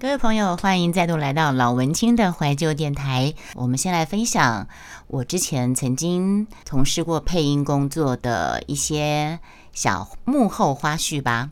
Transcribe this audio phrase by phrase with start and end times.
[0.00, 3.34] 各位朋友，欢迎再度来到老文青的怀旧电台。
[3.56, 4.68] 我们先来分享
[5.08, 9.40] 我之前曾经从事过配音工作的一些
[9.72, 11.50] 小幕后花絮吧。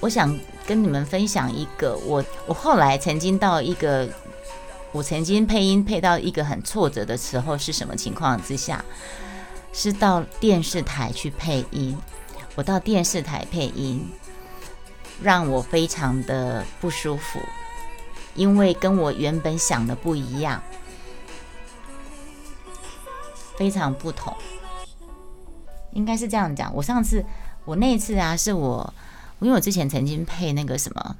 [0.00, 4.06] 我想跟你们分享一个我我后来曾经到一个
[4.92, 8.84] 我曾经配音配到一个很挫折的时候是什么情况之下？
[9.72, 11.96] 是到电视台去配音。
[12.54, 14.06] 我到电视台配音。
[15.22, 17.38] 让我非常的不舒服，
[18.34, 20.62] 因为跟我原本想的不一样，
[23.58, 24.34] 非常不同。
[25.92, 26.74] 应该是这样讲。
[26.74, 27.24] 我上次，
[27.64, 28.94] 我那次啊，是我，
[29.40, 31.16] 因为我之前曾经配那个什么，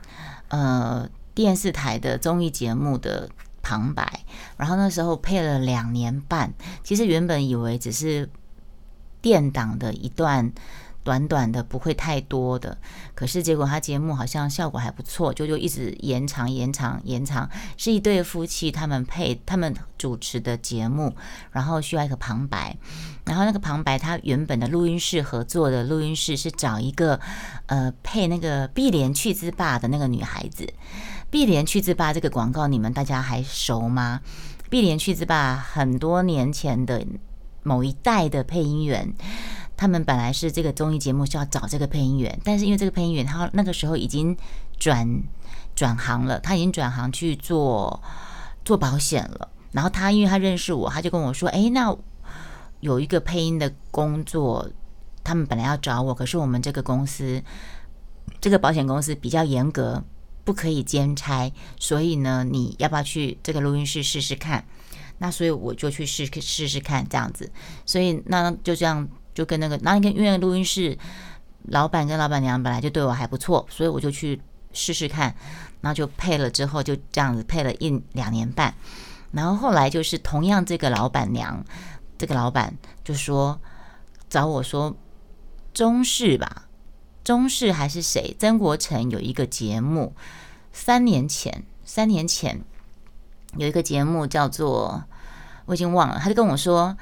[0.48, 3.28] 呃，电视台的综艺节目的
[3.62, 4.24] 旁白，
[4.56, 6.54] 然后那时候配了两年半。
[6.82, 8.30] 其实原本以为只是
[9.20, 10.52] 电档的一段。
[11.02, 12.77] 短短的不会太多的，
[13.14, 17.48] 可是结果他节目好像效果还不错，就就一直延长延长延长。
[17.76, 21.15] 是一对夫妻他们配他们主持的节目，
[21.52, 22.76] 然后需要一个旁白，
[23.24, 27.18] 然后那个旁白他原本的录音室合作的录音室是找一个
[27.66, 30.71] 呃配那个碧莲去之霸的那个女孩子。
[31.30, 34.21] 碧莲去之霸这个广告你们大家还熟吗？
[34.68, 37.04] 碧莲去之霸很多年前的
[37.62, 39.15] 某一代的配音员。
[39.80, 44.37] 他们本来是这个综艺节目是要找这个配音员，但是因为这个配音员他那个时候已经
[44.78, 45.22] 转
[45.74, 48.02] 转行了，他已经转行去做
[48.62, 49.48] 做保险了。
[49.72, 51.96] 然后他因为他认识我，他就跟我说：“哎，那
[52.80, 54.68] 有一个配音的工作，
[55.24, 57.42] 他们本来要找我，可是我们这个公司
[58.38, 60.04] 这个保险公司比较严格，
[60.44, 64.62] 不可以兼差，所以呢，你要不要去这个录音室试试看？
[65.16, 67.50] 那所以我就去试试试看这样子，
[67.87, 70.98] 所以那就这样。”就跟那个，那因为录音室
[71.69, 74.41] 老板跟老板娘本来就对我还不错，所以我就去
[74.72, 75.34] 试试看，
[75.81, 78.75] 然后就配了之后就这样子配了一两年半，
[79.32, 81.64] 然后后来就是同样这个老板娘，
[82.19, 83.60] 这个老板就说
[84.28, 84.97] 找我说
[85.72, 86.66] 中视吧，
[87.22, 88.34] 中视还是谁？
[88.38, 90.15] 曾国成有一个节目，
[90.72, 92.60] 三年前，三年前
[93.56, 95.05] 有一个节目叫做
[95.66, 96.97] 我已经忘了，他就跟我说。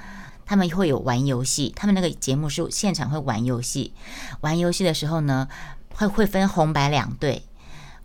[0.49, 3.93] 他们会有玩游戏，他们那个节目是现场会玩游戏。
[4.41, 5.47] 玩游戏的时候呢，
[5.95, 7.43] 会会分红白两队。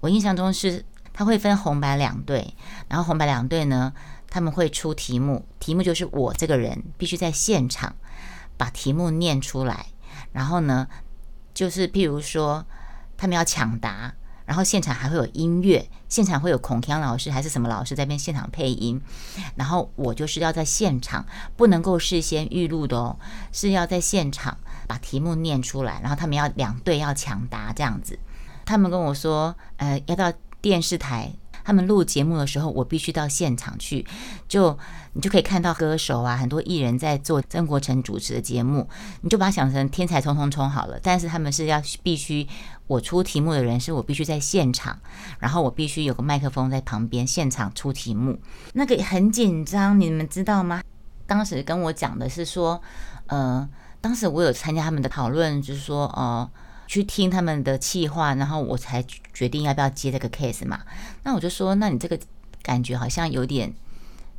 [0.02, 0.84] 我印象中是
[1.14, 2.54] 他会分红白两队，
[2.90, 3.94] 然后红白两队呢，
[4.30, 7.96] 他们会出题目，题目就是我这个人必须在现场
[8.58, 9.86] 把题目念出来。
[10.34, 10.90] 然后呢，
[11.54, 12.66] 就是譬如说
[13.16, 14.14] 他们要抢答。
[14.46, 19.02] 然后现场还会有音乐，现场会有孔锵老师还是什么老师在边现场配音，
[19.56, 23.18] 然后我就是要在现场，不能够事先预录的哦，
[23.52, 28.18] 是要在现场把题目念出来，然后他们要两队要抢答这样子。
[28.66, 30.31] 他们跟我说，呃，要到
[30.62, 31.34] 电视台。
[31.63, 34.06] 他们录节目的时候，我必须到现场去，
[34.47, 34.78] 就
[35.13, 38.88] 你就可以看到歌手啊，很多艺人在做曾国成主持的节目，
[39.22, 41.00] 你就把它想成天才冲冲冲好了。
[41.01, 42.47] 但是他们是要必须
[42.88, 45.00] 我出题目的人是我必须在现场，
[45.40, 48.38] 然后我必须有个麦克风在旁边现场出题目，
[48.74, 50.81] 那个很紧张，你们知道吗？
[51.25, 52.81] 当时跟我讲的是说，
[53.28, 53.68] 呃，
[54.01, 56.50] 当时我有参加他们的讨论，就是说，哦。
[56.88, 60.82] 去听他们的气话，然后我才决定要不要接这个 case 嘛。
[61.24, 62.20] 那我就说，那你这个
[62.62, 63.74] 感觉好像有点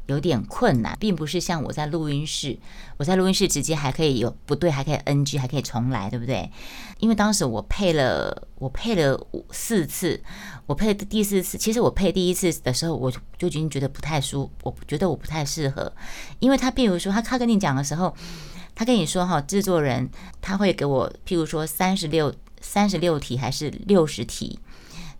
[0.06, 2.58] 有点困难，并不是像我在录音室，
[2.98, 6.50] 我在录音室直接还可以有不对，还可以 NG，还可以重来，对不对？
[6.98, 9.18] 因为当时我配了，我配了
[9.50, 10.22] 四次，
[10.66, 15.92] 我配第四次，其实我配第一次的时候，我就已经觉得不太舒，我觉得我不太适合，
[16.38, 18.14] 因为他譬如说他他跟你讲的时候。
[18.76, 24.58] 他跟你说哈，制作人他会给我，譬如说三十六三十六题还是六十题，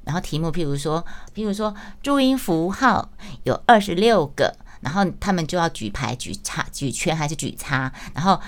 [0.03, 1.05] 然后题目譬如说，
[1.35, 1.73] 譬如说
[2.03, 3.11] 注音符号
[3.45, 8.41] 有二十六个，然后他们就要举牌举叉举圈还是举叉，然后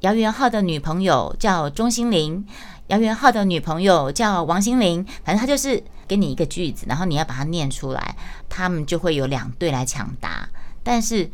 [0.00, 2.44] 姚元浩的女朋友叫钟心凌，
[2.88, 8.16] 姚元浩的女朋友叫王心凌，反正他就是给你一个句子，然后你要把它念出来，
[8.48, 10.48] 他们就会有两队来抢答，
[10.82, 11.30] 但是。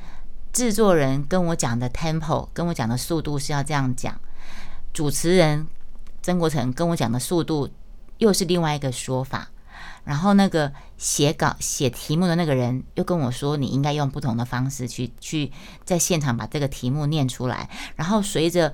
[0.57, 4.19] 制作人跟我讲的 tempo，跟我讲的速度是要这样讲。
[4.95, 5.67] 主持人
[6.23, 7.69] 曾国成跟我讲的速度
[8.17, 9.51] 又是另外一个说法。
[10.05, 15.53] 然后那个写稿写题目的那个人又跟我说，你应该用不同的方式去去
[15.85, 17.69] 在现场把这个题目念出来。
[17.95, 18.73] 然后随着，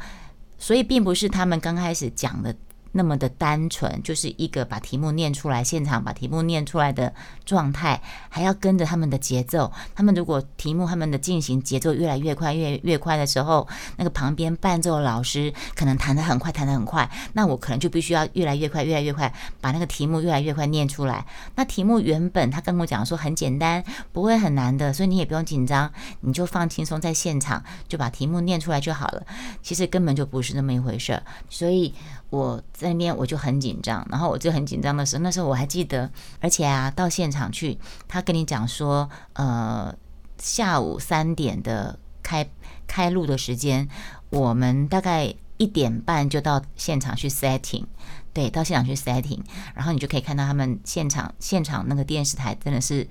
[0.58, 2.54] 所以并不是他们刚开始讲的
[2.92, 7.12] 那么的单纯，就是一个把题目念出来，现场把题目念出来的
[7.44, 9.72] 状态，还要跟着他们的节奏。
[9.94, 13.66] 他们如果题目他们的进行节奏越来越快，越越快的时候，
[13.96, 21.24] 那个旁边伴奏老师可能弹得很快，弹得很快，那我可能就必须要越来越快，越来越快，把那个题目越来越快念出来。
[21.56, 25.90] 那题目原本他跟我讲说很简单，不会很难的，所以你也不用紧张，
[26.20, 29.24] 你就放轻松，在现场就把题目念出来就好了。
[29.62, 31.94] 其实根本就不是那么一回事儿，所以。
[32.32, 39.94] 我在那边我就很紧张，然后我就很紧张的时候，那时候我还记得，而且啊，到现场去，他跟你讲说，呃，
[40.38, 42.48] 下午三点的开
[42.86, 43.86] 开录的时间，
[44.30, 47.84] 我们大概一点半就到现场去 setting。
[48.34, 49.38] 对，到现场去 setting，
[49.74, 53.06] 然后你就可以看到他们现场现场那个电视台真的是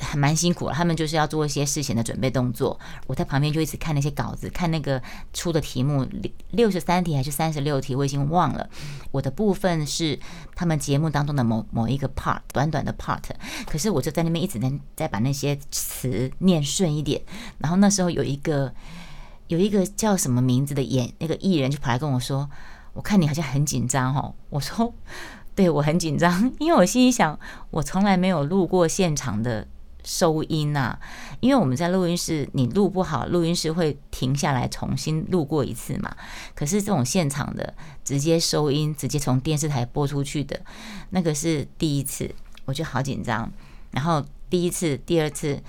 [0.00, 2.76] 还蛮辛苦了，他们就是要做一些事前的准备动作。
[3.06, 5.00] 我在旁边就一直看那些稿子，看那个
[5.32, 6.04] 出的题目，
[6.50, 8.68] 六十三题还是三十六题，我已经忘了。
[9.12, 10.18] 我的部分是
[10.56, 13.22] 他们节目当中的某某一个 part，短短的 part，
[13.66, 17.22] 可是我就在那边一直在在把那些词念顺一点。
[17.58, 18.74] 然后那时候有一个
[19.46, 22.50] 有一个叫什么名字的演那个艺人就跑来跟我说。
[22.94, 24.94] 我看你好像很紧张哦， 我说，
[25.54, 27.38] 对我很紧张， 因为我心里想，
[27.70, 29.66] 我从来没有录过现场的
[30.04, 30.96] 收音呐，
[31.40, 36.14] 因为我们在录音室，你录不好，录音室会停下来重新录过一次嘛。
[36.54, 37.74] 可是这种现场的
[38.04, 40.60] 直接收音，直接从电视台播出去的，
[41.10, 43.50] 那个是第一次，我就好紧张。
[43.90, 45.62] 然后第一次、第二次、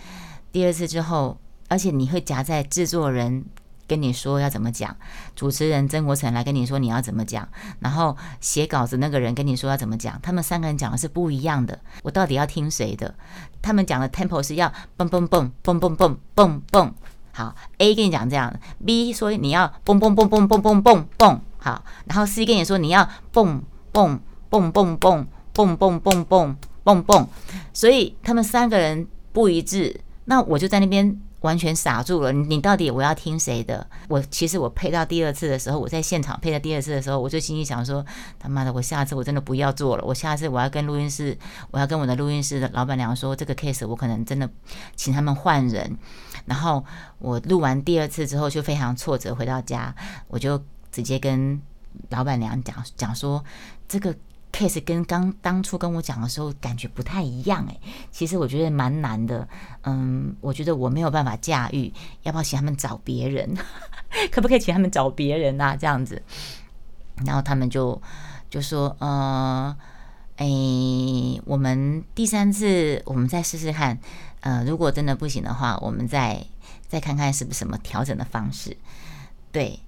[0.52, 1.38] 第二次之后，
[1.70, 3.46] 而且你会夹在制作人。
[3.88, 4.96] 跟你说要怎么讲，
[5.36, 7.48] 主持人曾国成来跟你说你要怎么讲，
[7.80, 13.14] 然后写稿子那个人跟你说要怎么讲，他们三个人讲的是不一样的，我到底要听谁的？
[13.62, 16.94] 他们讲的 tempo 是要蹦蹦蹦蹦蹦蹦蹦蹦，
[17.32, 18.54] 好，A 跟你讲这样
[18.86, 27.28] ，B 说你要蹦蹦蹦蹦蹦蹦蹦蹦，好，然后 C 跟你说你要蹦蹦蹦蹦蹦蹦蹦蹦蹦蹦蹦，
[27.74, 31.22] 所以他们三个人不一致，那我就在那边。
[31.46, 33.88] 完全傻住了，你到底我要听谁的？
[34.10, 38.04] 我其实我配到第二次的时候，我在现场配到第二次的时候，我就心里想说：
[38.40, 40.04] 他妈的，我下次我真的不要做了。
[40.04, 41.38] 我下次我要跟录音室，
[41.70, 44.50] 我要跟我的录音室的老板娘说，这个 case 我可能真的
[44.96, 45.96] 请他们换人。
[46.46, 46.84] 然后
[47.20, 49.96] 我录完第二次之后，就非常挫折，回到家
[50.28, 50.60] 我就
[50.92, 51.62] 直接跟
[52.10, 53.44] 老板娘讲讲说
[53.88, 54.16] 这个。
[54.56, 57.78] Case 跟刚当初跟我讲的时候感觉不太一样诶，
[58.10, 59.46] 其实我觉得蛮难的，
[59.84, 61.92] 嗯，我觉得我没有办法驾驭，
[62.24, 63.54] 要不要请他们找别人？
[64.32, 65.76] 可不可以请他们找别人啊？
[65.76, 66.24] 这样子，
[67.26, 68.02] 然后他们就
[68.50, 69.76] 就说，呃，
[70.38, 70.46] 哎，
[71.44, 74.00] 我们第三次我们再试试看，
[74.40, 76.42] 呃，如果真的不行的话，我们再
[76.88, 78.78] 再看看是不是什么调整的方式，
[79.52, 79.80] 对。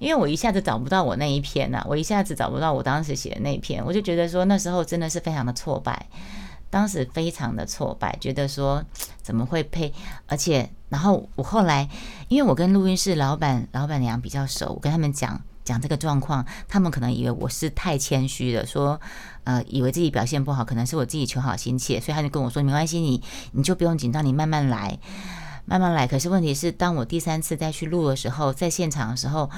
[0.00, 6.06] 因为我一下子找不到我那一篇呐，我一下子找不到我当时写的那一篇，我就觉得说那时候真的是非常的挫败，
[6.70, 8.82] 当时非常的挫败，觉得说
[9.22, 9.92] 怎么会配，
[10.26, 11.86] 而且然后我后来，
[12.28, 18.98] 因为我跟录音室老板老板娘比较熟，我跟他们讲讲这个状况，他们可能以为我是太谦虚了，说
[19.44, 24.98] 呃以为自己表现不好，可能是我自己求好心切，所以他就跟我说没关系，你你就不用紧张，你慢慢来。
[25.70, 29.48] 慢慢来，可是问题是，当我第三次再去录的时候，在现场的时候，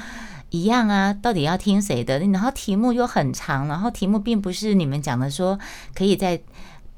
[0.50, 2.18] 一样啊，到底要听谁的？
[2.18, 5.58] 然后题目又很长，然后题目并不是你们讲的说
[5.94, 6.38] 可以在，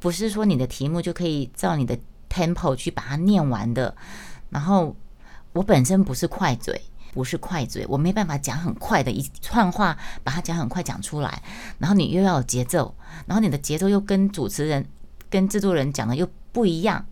[0.00, 1.96] 不是说你的题目就可以照你的
[2.28, 3.94] tempo 去把它念完的。
[4.50, 4.96] 然后
[5.52, 6.82] 我本身不是快嘴，
[7.12, 11.40] 不是快嘴，我没办法讲很快的一串话，把它讲很快讲出来。
[11.78, 12.93] 然后你又要有节奏，
[13.26, 14.84] 然后你的节奏又跟主持人、
[15.31, 17.06] 跟制作人讲的又不一样，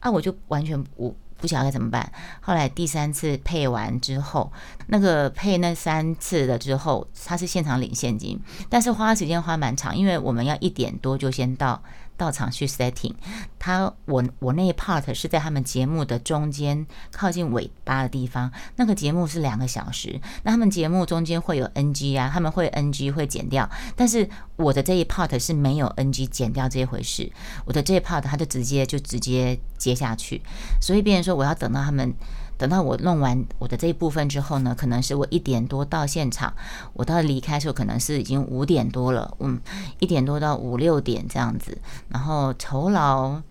[0.00, 1.14] 啊，我就完全我。
[1.38, 2.10] 不晓得该怎么办。
[2.40, 4.52] 后来第三次配完之后，
[4.88, 11.82] 那个配那三次的之后，他是现场领现金，但是花时间花蛮长，因为我们要一点多就先到。
[12.16, 13.12] 到场去 setting，
[13.58, 27.30] 他我我那一 part 是在他们节目的中间靠近尾巴的地方，那个节目是两个小时，那他们节目中间会有 NG 啊，他们会 NG 会剪掉，但是我的这一 part 是没有 NG 剪掉这一回事，
[27.64, 30.40] 我的这一 part 他就直接就直接接下去，
[30.80, 32.14] 所以别人说我要等到他们。
[32.58, 36.52] 等到我弄完我的这一部分之后呢，可能是我一点多到现场，
[36.94, 39.60] 我到离开的时候可能是已经五点多了，嗯，
[39.98, 41.76] 一点多到五六点这样子。
[42.08, 43.42] 然后酬劳，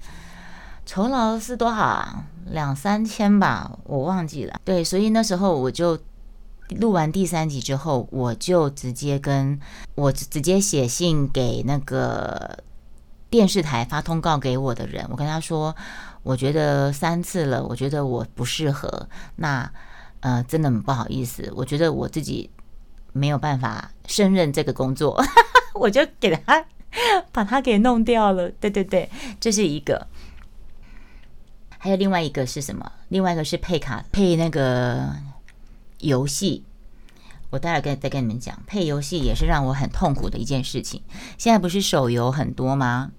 [0.85, 2.24] 酬劳是多少啊？
[2.47, 4.59] 两三千吧，我忘记了。
[4.63, 5.97] 对，所以那时候我就
[6.79, 9.59] 录完第三集之后，我就直接跟
[9.93, 12.57] 我直接写信给那个
[13.29, 15.75] 电视台发通告给我的人，我跟他说。
[16.25, 19.08] 我觉得三次了，我觉得我不适合。
[19.36, 19.72] 那
[20.22, 21.53] 呃，真的很不好意思。
[21.55, 22.50] 我觉得我自己
[23.13, 25.24] 没有办法胜任这个工作，
[25.75, 26.65] 我就给他
[27.32, 28.50] 把他给弄掉了。
[28.50, 29.08] 对对对，
[29.39, 30.08] 这是一个。
[31.77, 32.91] 还有另外一个是什么？
[33.10, 35.13] 另外一个是配卡配那个
[36.00, 36.65] 游戏。
[37.51, 41.03] 我待会儿跟再跟你们讲，配游戏也是让我很痛苦的一件事情。
[41.38, 43.12] 现在不是手游很多吗？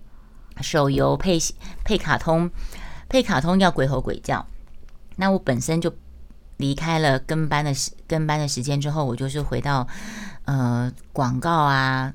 [0.61, 1.39] 手游配
[1.85, 2.51] 配卡通，
[3.09, 4.47] 配卡通要鬼吼鬼叫。
[5.17, 5.95] 那我本身就
[6.59, 9.87] 离开了跟班的时跟班的时间之后，我就是回到
[10.45, 12.13] 呃广告啊、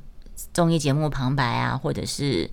[0.53, 2.49] 综艺节目旁白啊，或者是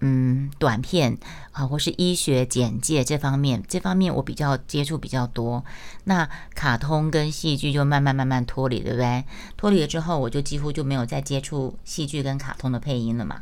[0.00, 1.18] 嗯短片
[1.52, 5.64] 啊，或是医学简介这方面，这方面我比较接触比较多。
[6.04, 9.24] 那卡通跟戏剧就慢慢慢慢脱离，对不对？
[9.56, 13.40] 脱离了之后，我就几乎就没有再接触戏剧跟卡通的配音了嘛。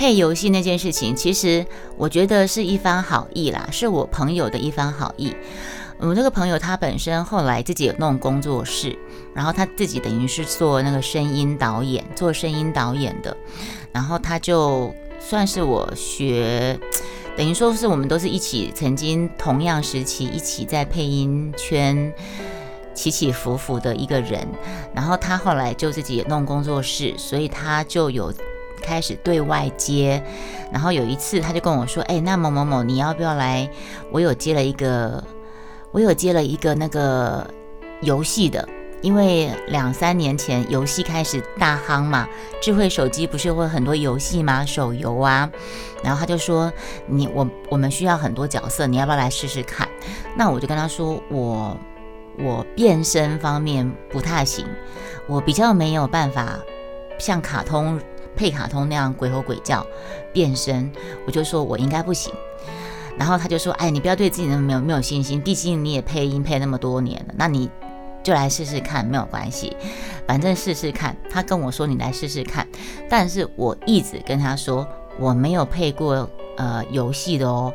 [0.00, 1.66] 配游戏那件事情，其实
[1.98, 5.36] 我觉得是一番好意啦，是我朋友的一番好意。
[5.98, 8.98] 我这个朋友他本身后来自己有弄工作室，
[9.34, 13.36] 然后他自己等于是做那个声音导演，做声音导演的。
[13.92, 16.80] 然后他就算是我学，
[17.36, 22.10] 等于说是我们都是一起曾经同样时期一起在配音圈
[22.94, 24.48] 起起伏伏的一个人。
[24.94, 28.32] 然后他后来就自己也弄工作室，所以他就有。
[28.90, 30.20] 开始对外接，
[30.72, 33.70] 然后有一次他就跟我说：“哎，那某某某，你要不要来？
[34.10, 35.22] 我有接了一个，
[35.92, 37.46] 我有接了一个那个
[38.00, 38.68] 游戏的，
[39.00, 42.26] 因为两三年前游戏开始大夯嘛，
[42.60, 44.66] 智慧手机不是会很多游戏吗？
[44.66, 45.48] 手游啊，
[46.02, 46.72] 然后他就说
[47.06, 49.86] 你我我们需要很多角色，你要不要来试试看？
[50.36, 51.76] 那我就跟他说，我
[52.40, 54.66] 我变身方面不太行，
[55.28, 56.58] 我比较没有办法
[57.20, 58.00] 像卡通。”
[58.40, 59.86] 配卡通那样鬼吼鬼叫
[60.32, 60.90] 变身，
[61.26, 62.32] 我就说我应该不行。
[63.18, 67.68] 然后他就说：“哎，你不要对自己那么没有没有信心，毕竟你也配音配那么多年了，那你
[68.22, 69.76] 就来试试看，没有关系，
[70.26, 72.66] 反正试试看。”他跟我说：“你来试试看。”
[73.10, 77.70] 但是我一直跟他说我没有配过呃游戏的哦，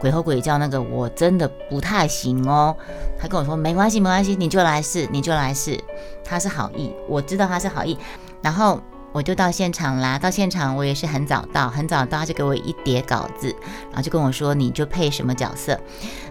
[0.00, 2.76] 鬼吼鬼叫那个我真的不太行哦。
[3.20, 5.78] 他跟我说：“没关系，没关系，你就来试，你就来试。”
[6.26, 7.96] 他是好意，我知道他是好意，
[8.42, 8.80] 然后。
[9.18, 13.48] 我就到现场啦，到现场我也是很早到，很早到他就给我一叠稿子，
[13.88, 15.76] 然后就跟我说你就配什么角色，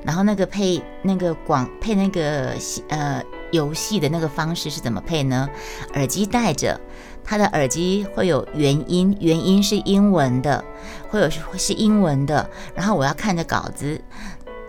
[0.05, 2.53] 然后那个配那个广配那个
[2.87, 5.49] 呃游戏的那个方式是怎么配呢？
[5.95, 6.79] 耳机戴着，
[7.25, 10.63] 他的耳机会有原音，原音是英文的，
[11.09, 13.99] 会有是英文的，然后我要看着稿子，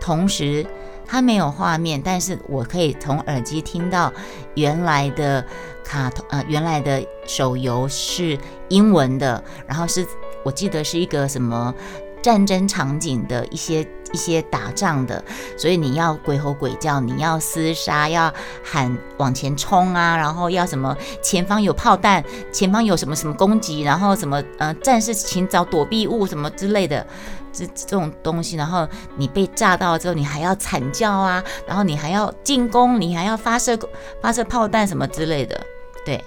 [0.01, 0.67] 同时。
[1.11, 4.13] 它没有画面，但是我可以从耳机听到
[4.53, 5.43] 原来的
[5.89, 10.05] 卡通，呃，原来的手游是英文的，然后是
[10.43, 11.73] 我记得是一个什么
[12.21, 13.81] 战争场景的一些
[14.13, 15.23] 一些打仗的，
[15.57, 18.31] 所以你要鬼吼鬼叫，你要厮杀，要
[18.63, 27.03] 喊往前冲啊，然后要什么前方有炮弹，前方有什么什么攻击，然后什么呃战士请找躲避物什么之类的。
[27.51, 33.75] 这这种东西，然后你被炸到之后，你还要惨叫啊，然后你还要进攻，你还要发射
[34.21, 35.59] 发射炮弹什么之类的，
[36.05, 36.23] 对。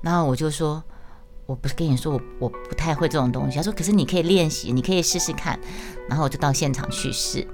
[0.00, 0.82] 然后我就说，
[1.46, 3.56] 我不是跟你说我我不太会这种东西。
[3.56, 5.58] 他说，可是你可以练习，你可以试试看。
[6.08, 7.46] 然后我就到现场去试，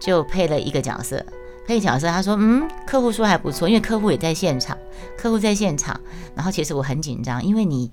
[0.00, 1.24] 就配了一个角色，
[1.66, 2.08] 配角色。
[2.08, 4.76] 他说，嗯，客户说还不错，因为客户也在现场，
[5.16, 6.00] 客户在现场。
[6.34, 7.90] 然后其实我很紧张，因为你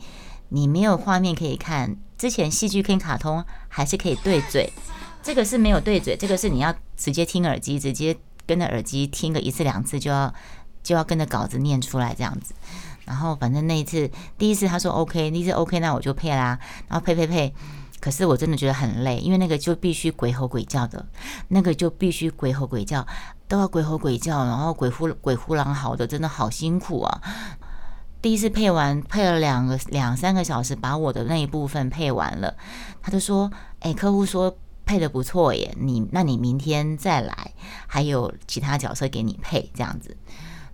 [0.50, 1.98] 你没有画面可以看。
[2.18, 4.74] 之前戏剧跟卡通还是可以对嘴，
[5.24, 10.34] 这个是没有对嘴，这个是你要直接听耳机，直接跟着耳机听个一次两次就要
[10.84, 12.54] 就要跟着稿子念出来这样子。
[13.10, 17.54] 然后反正那一次第一次他说 OK，第一次 OK，那我就配啦，然后配配配。
[18.00, 21.06] 可是我真的觉得很累，因为那个就必须鬼吼鬼叫的，
[21.50, 23.06] 那个就必须鬼吼鬼叫，
[23.46, 27.22] 都要鬼吼鬼叫，然后鬼呼鬼呼狼嚎的，真的好辛苦啊。
[28.22, 32.56] 第一次配完，配了两个两三个小时，把我的那一部分配完了。
[33.02, 33.52] 他就说
[33.82, 37.52] ：“哎，客户说配的不错耶，你那你明天再来，
[37.86, 40.16] 还有其他角色给你配这样子。”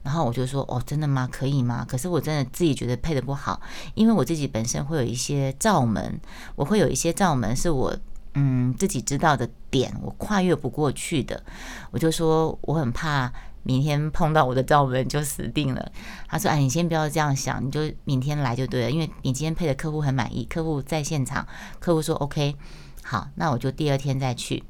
[0.06, 1.28] 然后我就说：“哦，真的吗？
[1.30, 3.60] 可以吗？”可是我真的自己觉得配的不好，
[3.96, 6.18] 因为我自己本身会有一些罩门，
[6.56, 7.94] 我会有一些罩门是我
[8.36, 11.44] 嗯自己知道的点，我跨越不过去的。
[11.92, 13.34] 我就说我很怕。
[13.68, 15.92] 明天碰到我的罩门就死定了。
[16.28, 21.48] 他说：“哎，你先不要这样想，你就明天来就对了，因为你今天配的客户很满意，客户在现场，
[21.80, 22.56] 客户说 OK，
[23.02, 24.64] 好，那我就第二天再去。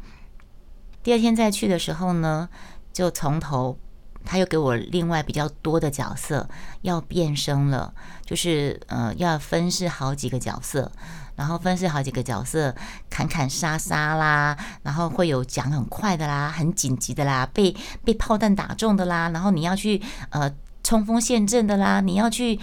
[1.03, 2.47] 第二天再去的时候呢，
[2.93, 3.77] 就从头，
[4.25, 6.49] 他又给我另外比较多的角色
[6.81, 7.93] 要变声了，
[8.25, 10.91] 就是呃要分饰好几个角色。”
[11.35, 12.73] 然后分饰好几个角色，
[13.09, 20.49] 砍砍杀杀啦，然后会有讲很快的啦，很紧急的啦，被被炮弹打中的啦，然后你要去呃
[20.81, 22.57] 冲锋陷阵的啦，你要去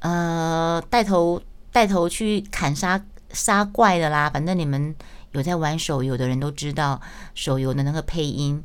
[0.00, 3.00] 呃，带头带头去砍杀
[3.30, 4.28] 杀怪的啦。
[4.28, 4.92] 反正你们
[5.30, 7.00] 有在玩手游的人都知道
[7.36, 8.64] 手游的那个配音。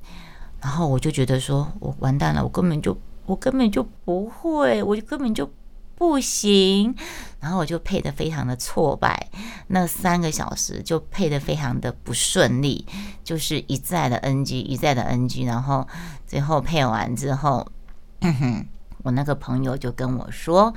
[0.63, 5.51] 然后我就觉得说，我完蛋了，我根本就我根本就不会，我根本就
[5.96, 6.96] 不行。
[7.41, 9.29] 然后我就配的非常的挫败，
[9.67, 12.86] 那三个小时就配的非常的不顺利，
[13.25, 15.43] 就是一再的 NG，一再的 NG。
[15.46, 15.86] 然后
[16.25, 17.67] 最后配完之后，
[19.03, 20.74] 我那个朋友就跟我说：“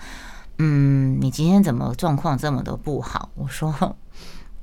[0.58, 3.96] 嗯，你今天怎么状况这么的不好？”我说。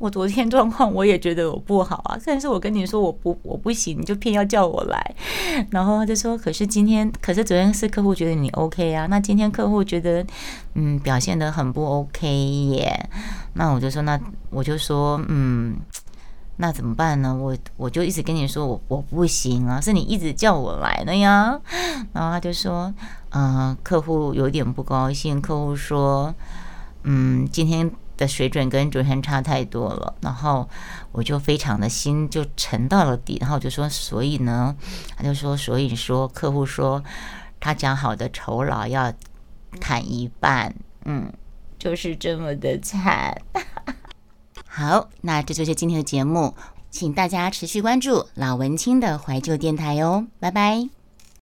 [0.04, 5.16] 我昨天状况我也觉得我不好啊，但是我跟你说我不我不行，你就偏要叫我来，
[5.72, 10.26] 然后他就说，可是今天，可是昨天是客户觉得你 OK 啊，那今天客户觉得
[10.74, 13.10] 嗯表现的很不 OK 耶，
[13.54, 14.20] 那我就说那
[14.50, 15.78] 我就说嗯，
[16.58, 17.34] 那怎么办呢？
[17.34, 21.58] 我我就一直跟你说我我不行啊，是你一直叫我来的呀，
[22.12, 22.94] 然后他就说
[23.30, 26.36] 嗯，客户有点不高兴，客户说
[27.04, 27.90] 嗯今天。
[28.24, 30.68] 的水准跟昨天差太多了，然后
[31.12, 34.75] 我就非常的心就沉到了底，然后我就说，所以呢，
[35.15, 37.03] 他就说，所以说客户说
[37.60, 39.13] 他讲好的酬劳要
[39.80, 40.74] 砍一半，
[41.06, 41.32] 嗯，
[41.77, 43.36] 就是这么的惨。
[44.65, 46.56] 好，那这就是今天的节目，
[46.89, 51.03] 请大家持续关注老文青的怀旧电台哦，拜拜。